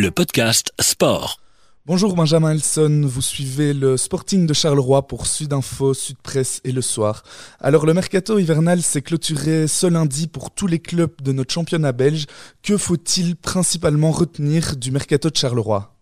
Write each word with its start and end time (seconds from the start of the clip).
le 0.00 0.10
podcast 0.10 0.72
Sport. 0.80 1.40
Bonjour 1.84 2.16
Benjamin 2.16 2.52
Elson, 2.52 3.02
vous 3.04 3.20
suivez 3.20 3.74
le 3.74 3.98
Sporting 3.98 4.46
de 4.46 4.54
Charleroi 4.54 5.06
pour 5.06 5.26
Sud 5.26 5.52
Info, 5.52 5.92
Sud 5.92 6.16
Presse 6.22 6.62
et 6.64 6.72
Le 6.72 6.80
Soir. 6.80 7.22
Alors 7.60 7.84
le 7.84 7.92
mercato 7.92 8.38
hivernal 8.38 8.78
s'est 8.78 9.02
clôturé 9.02 9.66
ce 9.66 9.86
lundi 9.86 10.26
pour 10.26 10.54
tous 10.54 10.66
les 10.66 10.78
clubs 10.78 11.20
de 11.22 11.32
notre 11.32 11.52
championnat 11.52 11.92
belge. 11.92 12.24
Que 12.66 12.78
faut-il 12.78 13.36
principalement 13.36 14.10
retenir 14.10 14.78
du 14.80 14.90
mercato 14.90 15.28
de 15.28 15.36
Charleroi? 15.36 15.92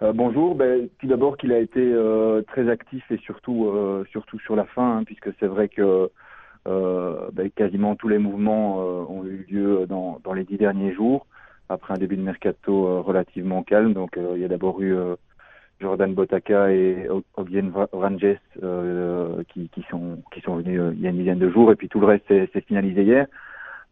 Euh, 0.00 0.14
bonjour. 0.14 0.54
Ben, 0.54 0.88
tout 0.98 1.06
d'abord 1.06 1.36
qu'il 1.36 1.52
a 1.52 1.58
été 1.58 1.82
euh, 1.82 2.40
très 2.48 2.70
actif 2.70 3.04
et 3.10 3.18
surtout 3.18 3.66
euh, 3.66 4.06
surtout 4.12 4.38
sur 4.38 4.56
la 4.56 4.64
fin, 4.64 4.96
hein, 4.98 5.04
puisque 5.04 5.28
c'est 5.38 5.46
vrai 5.46 5.68
que 5.68 6.10
ben, 6.64 7.50
quasiment 7.54 7.96
tous 7.96 8.08
les 8.08 8.18
mouvements 8.18 8.78
ont 8.78 9.24
eu 9.26 9.46
lieu 9.50 9.86
dans, 9.86 10.20
dans 10.24 10.32
les 10.32 10.44
dix 10.44 10.56
derniers 10.56 10.94
jours 10.94 11.26
après 11.68 11.94
un 11.94 11.98
début 11.98 12.16
de 12.16 12.22
mercato 12.22 12.86
euh, 12.86 13.00
relativement 13.00 13.62
calme. 13.62 13.92
Donc 13.92 14.16
euh, 14.16 14.32
il 14.34 14.42
y 14.42 14.44
a 14.44 14.48
d'abord 14.48 14.80
eu 14.80 14.94
euh, 14.94 15.16
Jordan 15.80 16.14
Botaka 16.14 16.72
et 16.72 17.08
Ogien 17.36 17.70
Ranges 17.92 18.38
qui, 19.48 19.68
qui, 19.68 19.82
sont 19.90 20.22
qui 20.32 20.40
sont 20.40 20.56
venus 20.56 20.80
il 20.94 21.00
y 21.00 21.06
a 21.06 21.10
une 21.10 21.18
dizaine 21.18 21.38
de 21.38 21.50
jours 21.50 21.70
et 21.70 21.76
puis 21.76 21.88
tout 21.88 22.00
le 22.00 22.06
reste 22.06 22.24
c'est 22.28 22.64
finalisé 22.64 23.02
hier. 23.02 23.26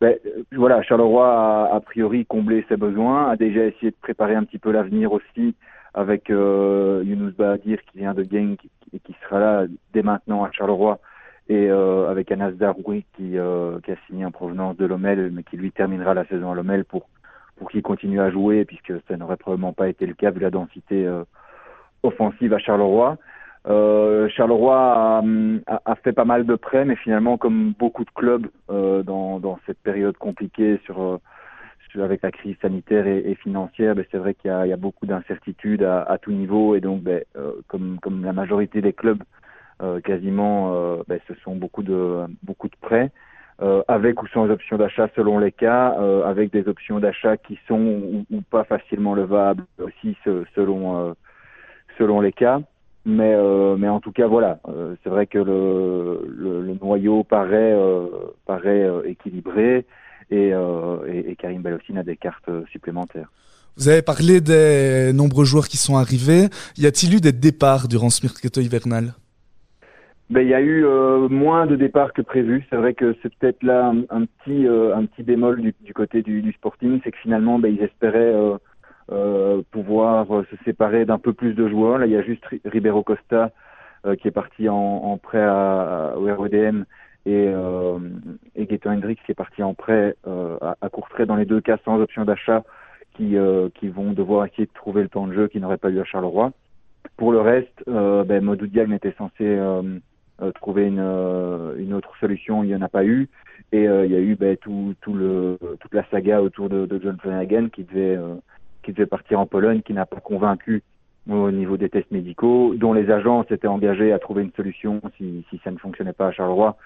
Ben, 0.01 0.17
voilà, 0.53 0.83
Charleroi 0.83 1.27
a 1.27 1.75
a 1.75 1.81
priori 1.81 2.27
comblé 2.27 2.65
ses 2.69 2.77
besoins, 2.77 3.31
a 3.31 3.37
déjà 3.37 3.65
essayé 3.65 3.91
de 3.91 3.97
préparer 4.01 4.35
un 4.35 4.45
petit 4.45 4.59
peu 4.59 4.73
l'avenir 4.73 5.13
aussi 5.13 5.55
avec 5.95 6.29
euh, 6.31 7.03
Younous 7.07 7.33
Bahadir 7.39 7.79
qui 7.85 7.99
vient 7.99 8.15
de 8.15 8.25
Genk 8.25 8.61
et 8.93 8.99
qui 8.99 9.15
sera 9.23 9.39
là 9.39 9.67
dès 9.93 10.03
maintenant 10.03 10.45
à 10.45 10.51
Charleroi 10.51 10.99
et 11.49 11.71
euh, 11.71 12.11
avec 12.11 12.33
Anas 12.33 12.53
Daroui 12.53 13.05
qui, 13.17 13.39
euh, 13.39 13.79
qui 13.85 13.93
a 13.93 13.97
signé 14.07 14.25
en 14.25 14.33
provenance 14.33 14.77
de 14.77 14.87
Lomel 14.87 15.31
mais 15.33 15.45
qui 15.45 15.57
lui 15.57 15.71
terminera 15.71 16.15
la 16.15 16.27
saison 16.27 16.51
à 16.51 16.55
Lomel 16.55 16.85
pour 16.85 17.07
pour 17.57 17.71
qu'il 17.71 17.83
continue 17.83 18.21
à 18.21 18.31
jouer, 18.31 18.65
puisque 18.65 18.93
ça 19.09 19.17
n'aurait 19.17 19.37
probablement 19.37 19.73
pas 19.73 19.89
été 19.89 20.07
le 20.07 20.15
cas 20.15 20.31
vu 20.31 20.41
la 20.41 20.51
densité 20.51 21.07
euh, 21.07 21.25
offensive 22.03 22.53
à 22.53 22.59
Charleroi. 22.59 23.17
Euh, 23.67 24.29
Charleroi 24.29 25.23
a, 25.67 25.95
fait 25.97 26.13
pas 26.13 26.25
mal 26.25 26.45
de 26.45 26.55
prêts, 26.55 26.85
mais 26.85 26.97
finalement, 26.97 27.39
comme 27.39 27.73
beaucoup 27.79 28.05
de 28.05 28.11
clubs 28.15 28.47
euh, 28.71 29.03
dans, 29.03 29.41
dans, 29.41 29.59
cette 29.67 29.79
période 29.79 30.17
compliquée 30.19 30.81
sur, 30.85 31.21
avec 31.95 32.23
la 32.23 32.33
crise 32.33 32.57
sanitaire 32.61 33.07
et, 33.07 33.35
financière, 33.37 33.95
ben, 33.95 34.05
c'est 34.11 34.19
vrai 34.19 34.35
qu'il 34.35 34.51
y, 34.51 34.69
y 34.69 34.73
a, 34.73 34.77
beaucoup 34.77 35.07
d'incertitudes 35.07 35.83
à, 35.83 36.03
à, 36.03 36.19
tout 36.19 36.33
niveau, 36.33 36.75
et 36.75 36.81
donc, 36.81 37.03
ben, 37.03 37.23
comme, 37.69 37.99
comme 38.03 38.25
la 38.25 38.33
majorité 38.33 38.83
des 38.83 38.93
clubs, 38.93 39.23
quasiment, 40.03 40.99
ben, 41.09 41.21
ce 41.29 41.35
sont 41.45 41.57
beaucoup 41.57 41.83
de 41.83 42.25
beaucoup 42.43 42.69
de 42.69 42.77
prêts. 42.81 43.11
Euh, 43.63 43.83
avec 43.87 44.21
ou 44.21 44.27
sans 44.27 44.51
option 44.51 44.77
d'achat 44.79 45.09
selon 45.15 45.39
les 45.39 45.53
cas, 45.53 45.95
euh, 46.01 46.25
avec 46.25 46.53
des 46.53 46.67
options 46.67 46.99
d'achat 46.99 47.37
qui 47.37 47.57
sont 47.69 48.25
ou, 48.29 48.41
pas 48.51 48.65
facilement 48.65 49.15
levables 49.15 49.65
aussi 49.79 50.17
selon 50.57 50.99
euh, 50.99 51.13
selon 51.97 52.21
les 52.21 52.33
cas. 52.33 52.61
Mais 53.05 53.37
mais 53.79 53.89
en 53.89 54.01
tout 54.01 54.11
cas 54.11 54.27
voilà, 54.27 54.59
c'est 55.03 55.11
vrai 55.11 55.27
que 55.27 55.39
le, 55.39 56.27
le, 56.27 56.75
noyau 56.83 57.23
paraît 57.23 57.77
paraît 58.47 58.89
équilibré 59.05 59.85
et, 60.31 60.49
et, 60.49 61.37
Karim 61.37 61.61
Bellossine 61.61 61.99
a 61.99 62.03
des 62.03 62.17
cartes 62.17 62.51
supplémentaires. 62.73 63.31
Vous 63.77 63.89
avez 63.89 64.01
parlé 64.01 64.41
des 64.41 65.13
nombreux 65.13 65.45
joueurs 65.45 65.69
qui 65.69 65.77
sont 65.77 65.97
arrivés. 65.97 66.49
Y 66.79 66.87
a-t-il 66.87 67.15
eu 67.15 67.21
des 67.21 67.33
départs 67.33 67.89
durant 67.89 68.09
ce 68.09 68.25
mercato 68.25 68.63
hivernal? 68.63 69.13
Ben, 70.31 70.41
il 70.41 70.49
y 70.49 70.55
a 70.55 70.61
eu 70.61 70.87
euh, 70.87 71.29
moins 71.29 71.67
de 71.67 71.77
départs 71.77 72.15
que 72.15 72.23
prévu. 72.23 72.67
C'est 72.71 72.77
vrai 72.77 72.95
que 72.95 73.15
c'est 73.23 73.35
peut-être 73.35 73.63
là 73.63 73.93
un, 74.09 74.25
petit 74.25 74.67
euh, 74.67 74.97
un 74.97 75.05
petit 75.05 75.23
bémol 75.23 75.61
du, 75.61 75.75
du 75.83 75.93
côté 75.93 76.23
du, 76.23 76.41
du 76.41 76.53
Sporting, 76.53 77.01
c'est 77.05 77.13
que 77.13 77.19
finalement 77.19 77.59
ben, 77.59 77.75
ils 77.75 77.83
espéraient 77.83 78.33
euh, 78.35 78.57
euh 79.13 79.63
pouvoir 79.71 80.27
se 80.51 80.57
séparer 80.65 81.05
d'un 81.05 81.19
peu 81.19 81.35
plus 81.35 81.55
de 81.55 81.69
joueurs. 81.69 81.99
Là, 81.99 82.07
il 82.07 82.13
y 82.13 82.17
a 82.17 82.23
juste 82.23 82.45
Ribeiro 82.65 83.03
Costa 83.03 83.51
qui 84.21 84.29
est 84.29 84.33
parti 84.33 84.69
en, 84.69 84.75
en 84.77 85.17
prêt 85.17 85.43
à, 85.43 86.15
au 86.17 86.35
RODM 86.35 86.85
et, 87.25 87.51
et 88.55 88.67
Gaetan 88.67 88.93
Hendricks 88.93 89.23
qui 89.25 89.33
est 89.33 89.35
parti 89.35 89.63
en 89.63 89.73
prêt 89.73 90.15
à, 90.27 90.77
à 90.81 90.89
court 90.91 91.09
dans 91.27 91.37
les 91.37 91.47
deux 91.47 91.63
cas 91.63 91.79
sans 91.87 91.99
option 92.01 92.25
d'achat 92.25 92.65
qui 93.15 93.37
qui 93.75 93.89
vont 93.89 94.13
devoir 94.13 94.47
essayer 94.47 94.67
de 94.67 94.73
trouver 94.75 95.03
le 95.03 95.09
temps 95.09 95.27
de 95.27 95.33
jeu 95.33 95.49
qui 95.49 95.59
n'aurait 95.59 95.79
pas 95.79 95.91
eu 95.91 96.01
à 96.01 96.05
Charleroi. 96.05 96.53
Pour 97.17 97.33
le 97.33 97.41
reste, 97.41 97.83
ben, 97.87 98.45
Modou 98.45 98.67
Diagne 98.67 98.93
était 98.93 99.15
censé 99.17 99.33
euh, 99.41 99.83
trouver 100.53 100.87
une, 100.87 101.01
euh, 101.01 101.77
une 101.79 101.95
autre 101.95 102.17
solution, 102.19 102.63
il 102.63 102.69
n'y 102.69 102.75
en 102.75 102.83
a 102.83 102.89
pas 102.89 103.05
eu. 103.05 103.29
Et 103.73 103.89
euh, 103.89 104.07
il 104.07 104.13
y 104.13 104.17
a 104.17 104.21
eu 104.21 104.37
ben, 104.37 104.57
tout, 104.57 104.95
toute 105.01 105.95
la 105.95 106.05
saga 106.11 106.43
autour 106.43 106.69
de, 106.69 107.01
John 107.03 107.19
Flanagan 107.21 107.69
qui 107.69 107.85
devait, 107.85 108.19
qui 108.83 108.93
devait 108.93 109.07
partir 109.07 109.41
en 109.41 109.47
Pologne, 109.47 109.83
qui 109.83 109.93
n'a 109.93 110.07
pas 110.07 110.21
convaincu 110.21 110.83
au 111.29 111.51
niveau 111.51 111.77
des 111.77 111.89
tests 111.89 112.11
médicaux, 112.11 112.75
dont 112.77 112.93
les 112.93 113.11
agents 113.11 113.45
s'étaient 113.49 113.69
engagés 113.69 114.13
à 114.13 114.19
trouver 114.19 114.43
une 114.43 114.53
solution 114.53 115.01
si, 115.17 115.45
ça 115.65 115.71
ne 115.71 115.79
fonctionnait 115.79 116.13
pas 116.13 116.29
à 116.29 116.33
Charleroi. 116.33 116.77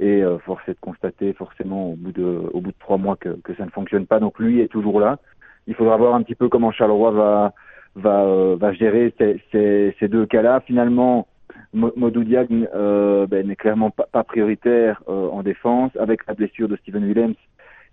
Et 0.00 0.22
euh, 0.22 0.38
de 0.68 0.76
constater 0.80 1.32
forcément 1.32 1.90
au 1.90 1.96
bout 1.96 2.12
de, 2.12 2.42
au 2.52 2.60
bout 2.60 2.70
de 2.70 2.78
trois 2.78 2.98
mois 2.98 3.16
que, 3.16 3.36
ça 3.56 3.64
ne 3.64 3.70
fonctionne 3.70 4.06
pas. 4.06 4.20
Donc 4.20 4.38
lui 4.38 4.60
est 4.60 4.68
toujours 4.68 5.00
là. 5.00 5.18
Il 5.66 5.74
faudra 5.74 5.96
voir 5.96 6.14
un 6.14 6.22
petit 6.22 6.36
peu 6.36 6.48
comment 6.48 6.70
Charleroi 6.70 7.10
va, 7.10 7.52
va, 7.96 8.54
va 8.54 8.72
gérer 8.74 9.12
ces 9.50 10.08
deux 10.08 10.26
cas-là. 10.26 10.60
Finalement, 10.60 11.26
Modou 11.72 12.24
Diagne 12.24 12.66
euh, 12.74 13.26
ben, 13.26 13.46
n'est 13.46 13.56
clairement 13.56 13.90
pas, 13.90 14.24
prioritaire 14.24 15.02
euh, 15.08 15.28
en 15.28 15.42
défense. 15.42 15.92
Avec 15.98 16.26
la 16.26 16.34
blessure 16.34 16.68
de 16.68 16.76
Steven 16.76 17.04
Willems, 17.04 17.34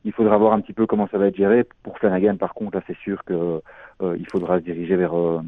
il 0.06 0.14
faudra 0.14 0.38
voir 0.38 0.54
un 0.54 0.62
petit 0.62 0.74
peu 0.74 0.86
comment 0.86 1.08
ça 1.12 1.18
va 1.18 1.28
être 1.28 1.36
géré. 1.36 1.66
Pour 1.84 1.98
Flanagan, 2.00 2.38
par 2.38 2.54
contre, 2.54 2.78
là, 2.78 2.84
c'est 2.88 2.98
sûr 2.98 3.24
que 3.26 3.62
euh, 4.02 4.18
faudra 4.32 4.60
se 4.60 4.64
diriger 4.64 4.96
vers 4.96 5.18
euh, 5.18 5.42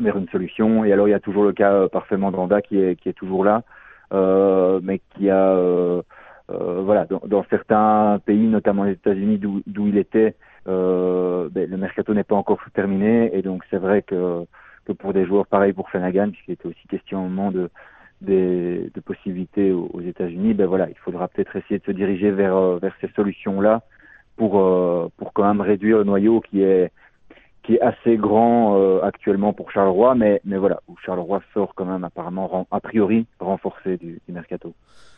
vers 0.00 0.16
une 0.16 0.28
solution. 0.28 0.84
Et 0.84 0.92
alors, 0.92 1.08
il 1.08 1.12
y 1.12 1.14
a 1.14 1.20
toujours 1.20 1.44
le 1.44 1.52
cas 1.52 1.88
parfaitement 1.88 2.32
d'Anda 2.32 2.62
qui 2.62 2.78
est 2.78 2.96
qui 2.96 3.08
est 3.08 3.12
toujours 3.12 3.44
là, 3.44 3.62
mais 4.82 5.00
qui 5.10 5.30
a 5.30 6.02
voilà 6.48 7.06
dans, 7.06 7.22
dans, 7.24 7.44
certains 7.48 8.20
pays, 8.26 8.46
notamment 8.46 8.84
les 8.84 8.92
États-Unis, 8.92 9.38
d'où 9.38 9.86
il 9.86 9.96
était, 9.96 10.34
ben, 10.66 11.50
le 11.54 11.76
mercato 11.76 12.12
n'est 12.12 12.24
pas 12.24 12.34
encore 12.34 12.60
terminé. 12.74 13.36
Et 13.36 13.42
donc, 13.42 13.62
c'est 13.70 13.78
vrai 13.78 14.02
que 14.02 14.44
que 14.84 14.92
pour 14.92 15.12
des 15.12 15.26
joueurs 15.26 15.46
pareils 15.46 15.72
pour 15.72 15.88
Flanagan, 15.90 16.30
puisqu'il 16.30 16.52
était 16.52 16.66
aussi 16.66 16.86
question 16.88 17.24
au 17.24 17.28
moment 17.28 17.52
de, 17.52 17.70
de, 18.22 19.00
possibilités 19.04 19.72
aux, 19.72 20.00
États-Unis, 20.00 20.54
ben 20.54 20.66
voilà, 20.66 20.88
il 20.88 20.96
faudra 20.98 21.28
peut-être 21.28 21.56
essayer 21.56 21.78
de 21.78 21.84
se 21.84 21.92
diriger 21.92 22.30
vers, 22.30 22.56
euh, 22.56 22.78
vers 22.78 22.94
ces 23.00 23.08
solutions-là 23.08 23.82
pour, 24.36 24.60
euh, 24.60 25.08
pour 25.16 25.32
quand 25.32 25.46
même 25.46 25.60
réduire 25.60 25.98
le 25.98 26.04
noyau 26.04 26.40
qui 26.40 26.62
est, 26.62 26.90
qui 27.62 27.74
est 27.74 27.80
assez 27.80 28.16
grand 28.16 28.76
euh, 28.76 29.00
actuellement 29.02 29.52
pour 29.52 29.70
Charleroi, 29.70 30.14
mais, 30.14 30.40
mais 30.44 30.56
voilà, 30.56 30.80
où 30.88 30.96
Charleroi 31.04 31.40
sort 31.54 31.74
quand 31.74 31.84
même 31.84 32.04
apparemment 32.04 32.66
a 32.70 32.80
priori 32.80 33.26
renforcé 33.38 33.96
du, 33.96 34.20
du 34.26 34.32
mercato. 34.32 34.74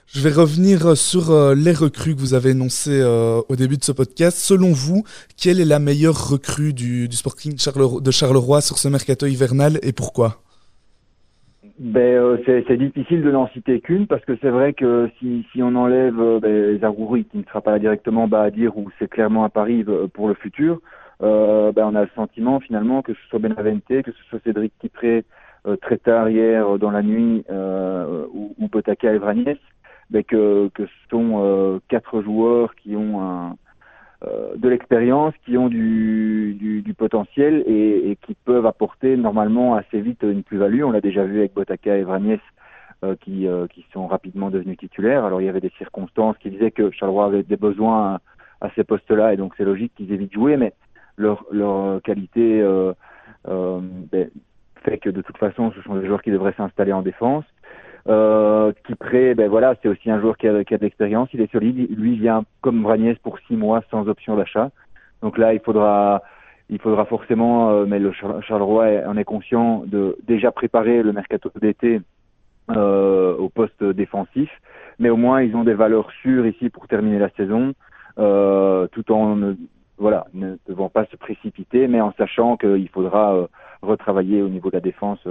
Je 0.06 0.20
vais 0.20 0.34
revenir 0.34 0.96
sur 0.96 1.30
euh, 1.30 1.54
les 1.54 1.72
recrues 1.72 2.14
que 2.14 2.20
vous 2.20 2.34
avez 2.34 2.50
énoncées 2.50 3.00
euh, 3.00 3.40
au 3.48 3.56
début 3.56 3.78
de 3.78 3.84
ce 3.84 3.92
podcast. 3.92 4.36
Selon 4.36 4.72
vous, 4.72 5.02
quelle 5.40 5.60
est 5.60 5.64
la 5.64 5.78
meilleure 5.78 6.28
recrue 6.28 6.74
du, 6.74 7.08
du 7.08 7.16
Sporting 7.16 7.54
de 7.54 8.10
Charleroi 8.10 8.60
sur 8.60 8.76
ce 8.76 8.88
mercato 8.88 9.26
hivernal 9.26 9.78
et 9.82 9.92
pourquoi? 9.92 10.42
Ben, 11.78 12.00
euh, 12.00 12.36
c'est 12.46 12.76
difficile 12.76 13.22
de 13.22 13.30
n'en 13.30 13.48
citer 13.48 13.80
qu'une 13.80 14.06
parce 14.06 14.24
que 14.24 14.36
c'est 14.40 14.50
vrai 14.50 14.74
que 14.74 15.10
si, 15.18 15.44
si 15.52 15.62
on 15.62 15.74
enlève 15.74 16.38
ben, 16.40 16.78
Zarouri 16.78 17.24
qui 17.24 17.38
ne 17.38 17.44
sera 17.44 17.62
pas 17.62 17.72
là 17.72 17.78
directement 17.78 18.28
bah, 18.28 18.42
à 18.42 18.50
dire 18.50 18.76
où 18.76 18.90
c'est 18.98 19.08
clairement 19.08 19.44
à 19.44 19.48
Paris 19.48 19.84
pour 20.12 20.28
le 20.28 20.34
futur, 20.34 20.80
ben, 21.20 21.84
on 21.84 21.94
a 21.94 22.02
le 22.02 22.10
sentiment 22.14 22.60
finalement 22.60 23.02
que 23.02 23.14
ce 23.14 23.20
soit 23.28 23.38
Benavente, 23.38 24.02
que 24.02 24.12
ce 24.12 24.24
soit 24.28 24.40
Cédric 24.44 24.72
Tipré 24.78 25.24
très 25.80 25.96
tard 25.98 26.28
hier 26.28 26.78
dans 26.78 26.90
la 26.90 27.02
nuit 27.02 27.44
ou, 27.48 28.54
ou 28.58 28.68
Botaka 28.68 29.12
et 29.12 29.18
Vragnès, 29.18 29.58
mais 30.10 30.24
que, 30.24 30.68
que 30.74 30.86
ce 30.86 31.08
sont 31.10 31.42
euh, 31.42 31.78
quatre 31.88 32.22
joueurs 32.22 32.74
qui 32.76 32.96
ont 32.96 33.20
un, 33.22 33.56
euh, 34.24 34.54
de 34.56 34.68
l'expérience, 34.68 35.34
qui 35.44 35.56
ont 35.56 35.68
du, 35.68 36.56
du, 36.58 36.82
du 36.82 36.94
potentiel 36.94 37.62
et, 37.66 38.10
et, 38.10 38.16
qui 38.16 38.34
peuvent 38.34 38.66
apporter 38.66 39.16
normalement 39.16 39.74
assez 39.74 40.00
vite 40.00 40.22
une 40.22 40.42
plus-value. 40.42 40.82
On 40.84 40.90
l'a 40.90 41.00
déjà 41.00 41.24
vu 41.24 41.38
avec 41.38 41.54
Botaka 41.54 41.96
et 41.96 42.04
Vragnès 42.04 42.40
euh, 43.04 43.16
qui, 43.20 43.46
qui 43.72 43.84
sont 43.92 44.06
rapidement 44.06 44.50
devenus 44.50 44.78
titulaires. 44.78 45.24
Alors 45.24 45.40
il 45.40 45.46
y 45.46 45.50
avait 45.50 45.60
des 45.60 45.72
circonstances 45.78 46.36
qui 46.38 46.50
disaient 46.50 46.70
que 46.70 46.90
Charleroi 46.90 47.26
avait 47.26 47.42
des 47.42 47.56
besoins 47.56 48.20
à, 48.60 48.70
ces 48.74 48.84
postes-là 48.84 49.34
et 49.34 49.36
donc 49.36 49.52
c'est 49.56 49.64
logique 49.64 49.92
qu'ils 49.94 50.12
aient 50.12 50.16
vite 50.16 50.32
joué, 50.32 50.56
mais 50.56 50.72
leur, 51.16 51.44
leur 51.50 52.02
qualité 52.02 52.62
ben, 53.46 54.30
fait 54.84 54.98
que 54.98 55.10
de 55.10 55.22
toute 55.22 55.38
façon 55.38 55.72
ce 55.72 55.82
sont 55.82 55.96
des 55.96 56.06
joueurs 56.06 56.22
qui 56.22 56.30
devraient 56.30 56.54
s'installer 56.56 56.92
en 56.92 57.02
défense. 57.02 57.44
Euh, 58.06 58.72
Kipré, 58.86 59.34
ben 59.34 59.48
voilà, 59.48 59.74
c'est 59.82 59.88
aussi 59.88 60.10
un 60.10 60.20
joueur 60.20 60.36
qui 60.36 60.46
a, 60.46 60.64
qui 60.64 60.74
a 60.74 60.78
de 60.78 60.82
l'expérience, 60.82 61.28
il 61.32 61.40
est 61.40 61.50
solide. 61.50 61.88
Lui 61.98 62.18
vient 62.18 62.44
comme 62.60 62.82
Bragnès 62.82 63.16
pour 63.18 63.38
six 63.40 63.56
mois 63.56 63.82
sans 63.90 64.08
option 64.08 64.36
d'achat. 64.36 64.70
Donc 65.22 65.38
là, 65.38 65.54
il 65.54 65.60
faudra, 65.60 66.22
il 66.68 66.78
faudra 66.78 67.06
forcément, 67.06 67.70
euh, 67.70 67.86
mais 67.86 67.98
le 67.98 68.12
Charleroi 68.12 69.06
en 69.06 69.16
est 69.16 69.24
conscient 69.24 69.84
de 69.86 70.16
déjà 70.26 70.52
préparer 70.52 71.02
le 71.02 71.12
mercato 71.12 71.50
d'été 71.60 72.02
euh, 72.70 73.34
au 73.36 73.48
poste 73.48 73.82
défensif. 73.82 74.50
Mais 74.98 75.08
au 75.08 75.16
moins, 75.16 75.42
ils 75.42 75.56
ont 75.56 75.64
des 75.64 75.74
valeurs 75.74 76.10
sûres 76.22 76.46
ici 76.46 76.68
pour 76.68 76.86
terminer 76.86 77.18
la 77.18 77.30
saison, 77.30 77.72
euh, 78.18 78.86
tout 78.88 79.10
en 79.12 79.54
voilà, 79.98 80.26
ne 80.34 80.56
devant 80.68 80.88
pas 80.88 81.06
se 81.06 81.16
précipiter, 81.16 81.86
mais 81.88 82.00
en 82.00 82.12
sachant 82.12 82.56
qu'il 82.56 82.88
faudra 82.88 83.48
retravailler 83.82 84.42
au 84.42 84.48
niveau 84.48 84.70
de 84.70 84.76
la 84.76 84.80
défense 84.80 85.26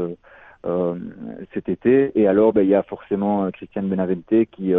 cet 1.54 1.68
été. 1.68 2.12
Et 2.16 2.28
alors, 2.28 2.54
ben, 2.54 2.62
il 2.62 2.70
y 2.70 2.76
a 2.76 2.84
forcément 2.84 3.52
Christian 3.52 3.84
Benavente 3.84 4.46
qui 4.52 4.74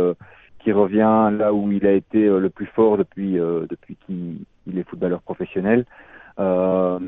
qui 0.60 0.72
revient 0.72 1.30
là 1.38 1.52
où 1.52 1.70
il 1.70 1.86
a 1.86 1.92
été 1.92 2.26
le 2.26 2.48
plus 2.48 2.66
fort 2.66 2.96
depuis 2.96 3.34
depuis 3.34 3.96
qu'il 4.06 4.78
est 4.78 4.88
footballeur 4.88 5.20
professionnel. 5.20 5.84
Euh, 6.38 6.98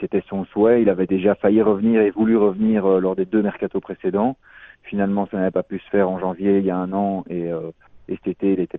C'était 0.00 0.22
son 0.28 0.44
souhait. 0.46 0.82
Il 0.82 0.88
avait 0.88 1.06
déjà 1.06 1.34
failli 1.34 1.62
revenir 1.62 2.00
et 2.00 2.10
voulu 2.10 2.36
revenir 2.36 2.86
euh, 2.86 3.00
lors 3.00 3.16
des 3.16 3.24
deux 3.24 3.42
mercatos 3.42 3.80
précédents. 3.80 4.36
Finalement, 4.82 5.26
ça 5.30 5.38
n'avait 5.38 5.50
pas 5.50 5.62
pu 5.62 5.78
se 5.78 5.88
faire 5.90 6.08
en 6.08 6.18
janvier 6.18 6.58
il 6.58 6.64
y 6.64 6.70
a 6.70 6.76
un 6.76 6.92
an 6.92 7.24
et, 7.28 7.50
euh, 7.50 7.70
et 8.08 8.16
cet 8.16 8.28
été, 8.28 8.52
il 8.52 8.60
était 8.60 8.78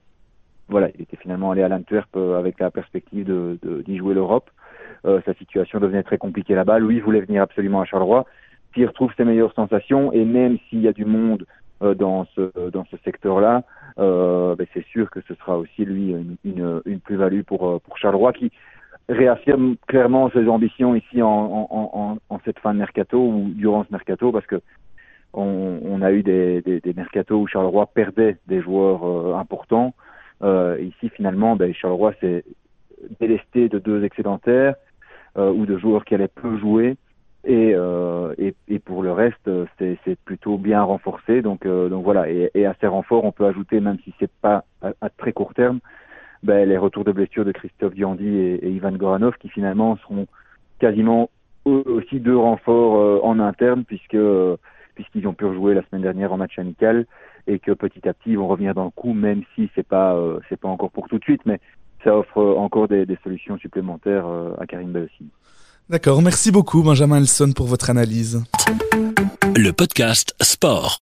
voilà, 0.68 0.90
il 0.96 1.02
était 1.02 1.18
finalement 1.18 1.52
allé 1.52 1.62
à 1.62 1.68
l'Antwerp 1.68 2.10
euh, 2.16 2.40
avec 2.40 2.60
la 2.60 2.72
perspective 2.72 3.26
de 3.26 3.58
d'y 3.86 3.98
jouer 3.98 4.14
l'Europe. 4.14 4.50
Euh, 5.06 5.22
sa 5.26 5.34
situation 5.36 5.80
devenait 5.80 6.04
très 6.04 6.18
compliquée 6.18 6.56
là-bas. 6.56 6.80
Lui, 6.80 6.96
il 6.98 7.04
voulait 7.04 7.22
venir 7.22 7.44
absolument 7.44 7.82
à 7.82 7.86
Charleroi. 7.86 8.26
S'il 8.74 8.88
retrouve 8.88 9.12
ses 9.16 9.24
meilleures 9.24 9.54
sensations 9.54 10.12
et 10.12 10.26
même 10.26 10.58
s'il 10.70 10.82
y 10.82 10.88
a 10.88 10.94
du 10.94 11.06
monde 11.06 11.46
dans 11.82 12.26
ce 12.36 12.70
dans 12.70 12.86
ce 12.86 12.98
secteur-là, 13.04 13.64
euh, 14.00 14.56
ben 14.56 14.66
c'est 14.74 14.86
sûr 14.88 15.10
que 15.12 15.20
ce 15.28 15.36
sera 15.36 15.58
aussi 15.58 15.86
lui 15.86 16.16
une, 16.44 16.82
une, 16.86 17.00
plus-value 17.00 17.42
pour 17.42 17.82
pour 17.82 17.98
Charleroi 17.98 18.34
qui 18.34 18.52
réaffirme 19.08 19.76
clairement 19.88 20.30
ses 20.32 20.48
ambitions 20.48 20.96
ici 20.96 21.22
en, 21.22 21.68
en, 21.70 22.18
en, 22.30 22.40
cette 22.44 22.60
fin 22.60 22.74
de 22.74 22.80
mercato 22.80 23.20
ou 23.20 23.52
durant 23.54 23.84
ce 23.84 23.92
mercato 23.92 24.32
parce 24.32 24.48
que 24.48 24.62
on, 25.38 26.02
a 26.02 26.12
eu 26.12 26.24
des, 26.24 26.62
des, 26.62 26.80
des 26.80 26.94
mercatos 26.94 27.36
où 27.36 27.48
Charleroi 27.48 27.88
perdait 27.88 28.38
des 28.48 28.62
joueurs 28.62 29.04
euh, 29.04 29.36
importants. 29.36 29.94
Euh, 30.44 30.78
ici 30.82 31.10
finalement, 31.10 31.56
ben, 31.56 31.74
Charleroi 31.74 32.14
s'est 32.20 32.44
délesté 33.20 33.70
de 33.70 33.80
deux 33.80 34.04
excédentaires 34.04 34.76
euh, 35.38 35.52
ou 35.52 35.66
de 35.66 35.78
joueurs 35.78 36.06
qui 36.06 36.16
allaient 36.16 36.28
peu 36.28 36.58
jouer. 36.58 36.98
Et, 37.48 37.74
euh, 37.76 38.34
et, 38.40 38.56
et, 38.68 38.80
pour 38.80 39.04
le 39.04 39.12
reste, 39.12 39.50
c'est 39.78 40.20
plutôt 40.26 40.58
bien 40.58 40.82
renforcé. 40.82 41.44
Donc, 41.44 41.68
donc 41.68 42.04
voilà. 42.04 42.28
Et, 42.30 42.50
et, 42.56 42.66
à 42.66 42.76
ces 42.82 42.88
renforts, 42.88 43.24
on 43.24 43.32
peut 43.32 43.46
ajouter, 43.46 43.80
même 43.80 44.00
si 44.04 44.14
c'est 44.20 44.32
pas 44.42 44.66
à, 44.82 45.10
très 45.10 45.32
court 45.32 45.54
terme, 45.54 45.80
ben, 46.46 46.68
les 46.68 46.78
retours 46.78 47.04
de 47.04 47.12
blessure 47.12 47.46
de 47.46 47.52
Christophe 47.52 47.94
Diandi 47.94 48.28
et, 48.28 48.70
Ivan 48.70 48.92
Goranov 48.92 49.36
qui 49.38 49.50
finalement 49.50 49.98
seront 49.98 50.28
quasiment 50.80 51.30
aussi 51.66 52.20
deux 52.20 52.38
renforts 52.38 52.98
euh, 52.98 53.20
en 53.24 53.40
interne 53.40 53.84
puisque 53.84 54.14
euh, 54.14 54.56
puisqu'ils 54.94 55.28
ont 55.28 55.34
pu 55.34 55.46
rejouer 55.46 55.74
la 55.74 55.82
semaine 55.84 56.04
dernière 56.04 56.32
en 56.32 56.38
match 56.38 56.58
amical 56.60 57.06
et 57.48 57.60
que 57.60 57.72
petit 57.72 58.08
à 58.08 58.14
petit 58.14 58.32
ils 58.32 58.38
vont 58.38 58.48
revenir 58.48 58.74
dans 58.74 58.86
le 58.86 58.90
coup 58.90 59.14
même 59.14 59.44
si 59.56 59.70
c'est 59.76 59.88
pas 59.88 60.16
euh, 60.16 60.40
c'est 60.50 60.60
pas 60.60 60.68
encore 60.68 60.92
pour 60.92 61.08
tout 61.08 61.20
de 61.20 61.24
suite 61.24 61.42
mais 61.46 61.60
ça 62.04 62.16
offre 62.18 62.42
encore 62.58 62.88
des, 62.88 63.06
des 63.06 63.18
solutions 63.24 63.58
supplémentaires 63.58 64.28
à 64.60 64.68
Karim 64.68 64.96
aussi. 64.96 65.26
D'accord, 65.90 66.22
merci 66.22 66.52
beaucoup 66.52 66.84
Benjamin 66.84 67.18
Elson 67.18 67.52
pour 67.56 67.66
votre 67.66 67.90
analyse. 67.90 68.44
Le 69.56 69.72
podcast 69.72 70.36
Sport. 70.40 70.94